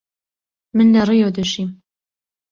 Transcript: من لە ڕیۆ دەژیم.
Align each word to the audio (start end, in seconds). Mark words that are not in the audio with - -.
من 0.75 0.87
لە 0.93 1.01
ڕیۆ 1.07 1.29
دەژیم. 1.37 1.69